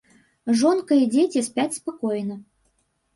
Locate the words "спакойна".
1.77-2.39